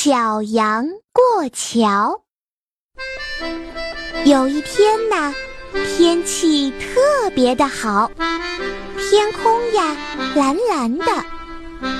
[0.00, 2.22] 小羊过桥。
[4.24, 5.34] 有一天呢，
[5.88, 8.08] 天气特别的好，
[9.10, 9.96] 天空呀
[10.36, 11.06] 蓝蓝的，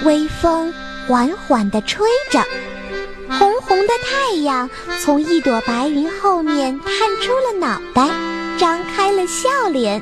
[0.05, 0.73] 微风
[1.09, 2.41] 缓缓地吹着，
[3.37, 4.71] 红红的太阳
[5.01, 8.09] 从一朵白云后面探出了脑袋，
[8.61, 10.01] 张开了笑脸。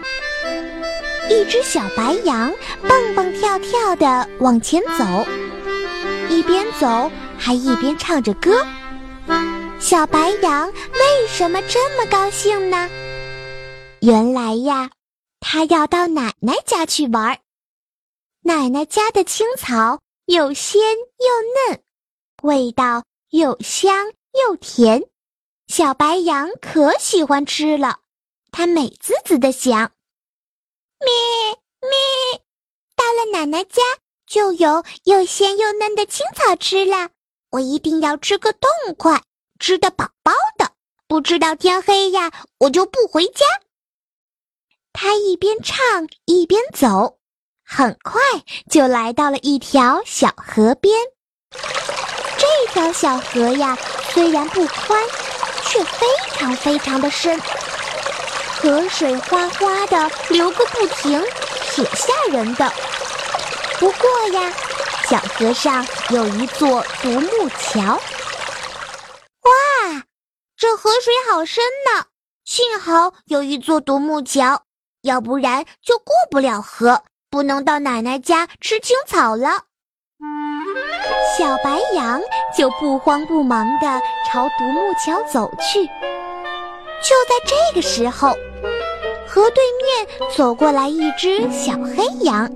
[1.30, 2.52] 一只小白羊
[2.86, 5.26] 蹦蹦跳跳地往前走，
[6.28, 7.10] 一边走。
[7.46, 8.66] 还一边唱着歌，
[9.78, 12.90] 小白羊为什么这么高兴呢？
[14.00, 14.90] 原来呀，
[15.38, 17.38] 它要到奶奶家去玩。
[18.42, 21.82] 奶奶家的青草又鲜又嫩，
[22.42, 25.04] 味道又香又甜，
[25.68, 28.00] 小白羊可喜欢吃了。
[28.50, 29.92] 它美滋滋的想：
[30.98, 31.08] 咩
[31.80, 32.42] 咩，
[32.96, 33.80] 到了奶奶家
[34.26, 37.10] 就有又鲜又嫩的青草吃了。
[37.56, 39.22] 我一定要吃个痛快，
[39.58, 40.72] 吃得饱饱的，
[41.08, 43.46] 不吃到天黑呀，我就不回家。
[44.92, 47.16] 他一边唱一边走，
[47.64, 48.20] 很快
[48.70, 50.94] 就来到了一条小河边。
[52.36, 53.78] 这条小河呀，
[54.10, 55.02] 虽然不宽，
[55.64, 57.40] 却非常非常的深，
[58.60, 61.24] 河水哗哗的流个不停，
[61.74, 62.70] 挺吓人的。
[63.78, 64.52] 不过呀。
[65.08, 68.00] 小河上有一座独木桥，哇，
[70.56, 72.06] 这河水好深呢！
[72.44, 74.62] 幸好有一座独木桥，
[75.02, 79.62] 要不然就过不了河，不能到奶奶家吃青草了。
[81.38, 82.20] 小白羊
[82.58, 83.86] 就不慌不忙地
[84.26, 85.86] 朝独木桥走去。
[85.86, 88.30] 就在这个时候，
[89.28, 92.50] 河对面走过来一只小黑羊。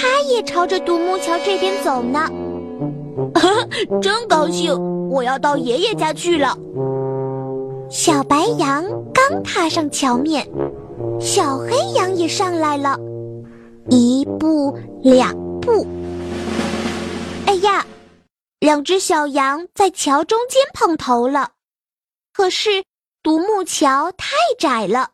[0.00, 2.26] 他也朝着独木桥这边走呢，
[4.00, 4.74] 真高兴！
[5.10, 6.56] 我要到爷爷家去了。
[7.90, 10.48] 小白羊刚踏上桥面，
[11.20, 12.98] 小黑羊也上来了，
[13.90, 15.86] 一步两步。
[17.44, 17.84] 哎呀，
[18.58, 21.50] 两只小羊在桥中间碰头了。
[22.32, 22.84] 可是
[23.22, 25.10] 独木桥太窄了，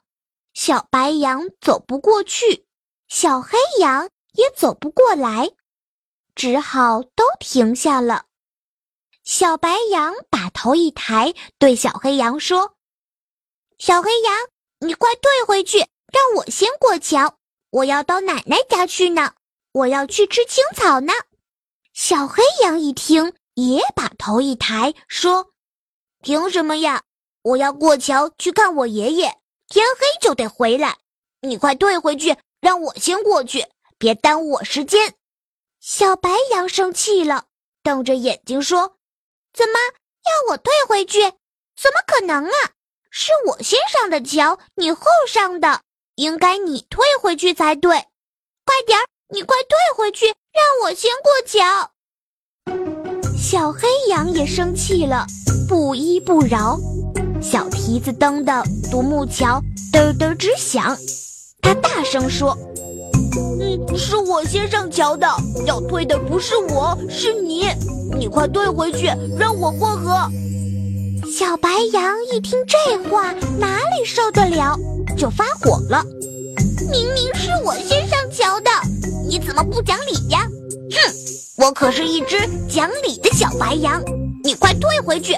[0.54, 2.66] 小白羊走不过去，
[3.08, 4.08] 小黑羊。
[4.36, 5.50] 也走不过来，
[6.34, 8.26] 只好都停下了。
[9.24, 12.76] 小白羊把头一抬，对小黑羊说
[13.78, 14.34] ：“小黑羊，
[14.80, 17.36] 你快退回去，让我先过桥。
[17.70, 19.34] 我要到奶奶家去呢，
[19.72, 21.12] 我要去吃青草呢。”
[21.92, 25.52] 小黑羊一听，也把头一抬，说
[26.22, 27.02] ：“凭什么呀？
[27.42, 30.96] 我要过桥去看我爷爷，天黑就得回来。
[31.40, 33.66] 你快退回去，让我先过去。”
[33.98, 35.14] 别耽误我时间！
[35.80, 37.46] 小白羊生气了，
[37.82, 38.98] 瞪着眼睛说
[39.54, 41.20] ：“怎么要我退回去？
[41.20, 42.70] 怎么可能啊！
[43.10, 45.80] 是我先上的桥，你后上的，
[46.16, 47.90] 应该你退回去才对。
[48.66, 51.92] 快点儿，你快退回去，让我先过桥。”
[53.38, 55.24] 小黑羊也生气了，
[55.68, 56.76] 不依不饶，
[57.40, 60.96] 小蹄子蹬的独木桥嘚嘚直响，
[61.62, 62.56] 他大声说。
[63.96, 65.26] 是我先上桥的，
[65.66, 67.66] 要退的不是我，是你。
[68.16, 70.16] 你快退回去，让我过河。
[71.30, 74.76] 小白羊一听这话，哪里受得了，
[75.16, 76.04] 就发火了。
[76.90, 78.70] 明明是我先上桥的，
[79.28, 80.46] 你怎么不讲理呀？
[80.90, 82.38] 哼，我可是一只
[82.68, 84.00] 讲理的小白羊，
[84.44, 85.34] 你快退回去。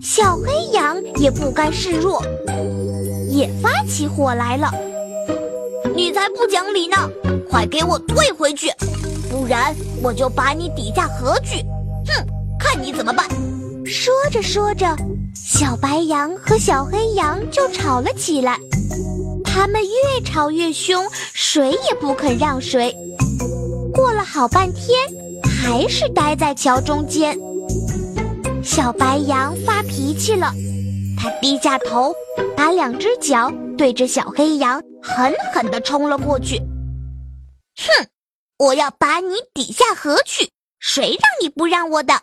[0.00, 2.22] 小黑羊也不甘示弱，
[3.28, 4.70] 也发起火来了。
[5.94, 6.96] 你才不讲理呢！
[7.48, 8.70] 快给我退回去，
[9.30, 11.58] 不然我就把你抵下河去！
[12.06, 12.26] 哼，
[12.58, 13.28] 看你怎么办！
[13.84, 14.86] 说着说着，
[15.34, 18.58] 小白羊和小黑羊就吵了起来。
[19.44, 21.04] 他们越吵越凶，
[21.34, 22.94] 谁也不肯让谁。
[23.92, 24.98] 过了好半天，
[25.44, 27.38] 还是待在桥中间。
[28.62, 30.50] 小白羊发脾气了，
[31.18, 32.14] 他低下头，
[32.56, 34.82] 把两只脚对着小黑羊。
[35.02, 36.58] 狠狠地冲了过去，
[37.76, 38.08] 哼！
[38.58, 40.52] 我要把你抵下河去！
[40.78, 42.22] 谁让你不让我的？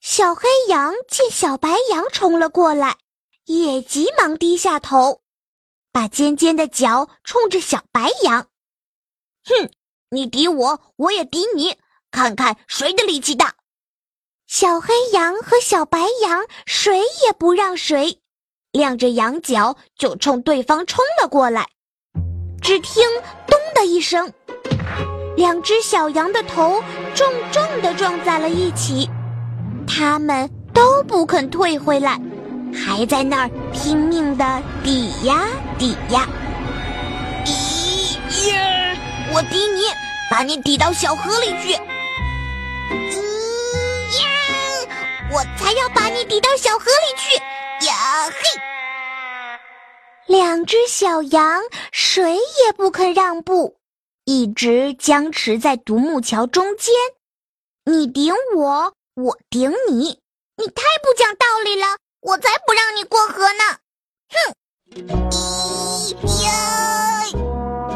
[0.00, 2.96] 小黑羊见小白羊冲了过来，
[3.44, 5.20] 也急忙低下头，
[5.92, 8.48] 把尖尖的角冲着小白羊。
[9.44, 9.70] 哼！
[10.10, 11.78] 你抵我，我也抵你，
[12.10, 13.54] 看看谁的力气大！
[14.48, 18.20] 小黑羊和小白羊谁也不让谁，
[18.72, 21.70] 亮着羊角就冲对方冲了过来。
[22.62, 23.02] 只听
[23.48, 24.32] “咚”的一声，
[25.36, 26.80] 两只小羊的头
[27.12, 29.10] 重重地撞在了一起，
[29.84, 32.20] 它们都不肯退回来，
[32.72, 35.44] 还在那儿拼命的抵呀
[35.76, 36.28] 抵呀。
[37.44, 38.16] 咦
[38.48, 38.96] 呀！
[39.34, 39.82] 我抵你，
[40.30, 41.74] 把你抵到小河里去。
[42.92, 43.16] 咦
[44.22, 44.28] 呀！
[45.32, 47.34] 我才要把你抵到小河里去。
[47.88, 47.92] 呀
[48.30, 48.60] 嘿！
[50.26, 51.60] 两只小羊
[51.90, 53.76] 谁也不肯让步，
[54.24, 56.94] 一直僵持在独木桥中间。
[57.84, 60.20] 你顶我，我顶你，
[60.56, 61.86] 你太不讲道理了！
[62.20, 63.78] 我才不让你过河呢！
[64.30, 64.36] 哼！
[66.44, 66.50] 呀！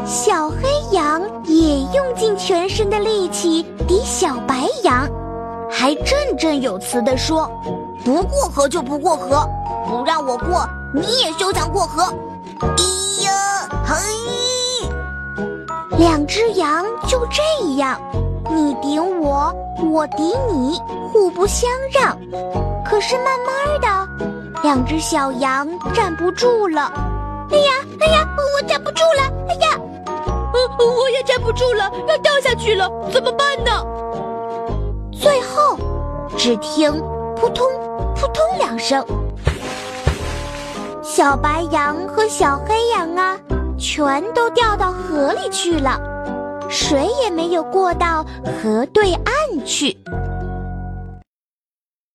[0.05, 0.57] 小黑
[0.91, 5.09] 羊也用尽全身的力气抵小白羊，
[5.71, 7.49] 还振振有词地说
[8.03, 9.47] ：“不过河就不过河，
[9.87, 12.13] 不让我过，你也休想过河！”
[12.77, 13.31] 咦呀
[13.85, 13.95] 嘿！
[15.97, 17.41] 两只羊就这
[17.75, 17.99] 样。
[18.49, 19.53] 你顶我，
[19.91, 20.79] 我顶你，
[21.11, 22.17] 互不相让。
[22.85, 24.25] 可是慢慢的，
[24.63, 26.91] 两只小羊站不住了。
[27.51, 29.23] 哎呀，哎呀，我站不住了！
[29.49, 29.79] 哎呀，
[30.79, 33.85] 我，我也站不住了，要掉下去了，怎么办呢？
[35.11, 35.77] 最后，
[36.37, 36.91] 只听
[37.35, 37.67] 扑通
[38.15, 39.05] 扑通两声，
[41.17, 43.35] 小白羊和小黑羊啊，
[43.75, 45.99] 全都掉到河里去了。
[46.69, 48.23] 谁也没有过到
[48.61, 49.97] 河对岸去。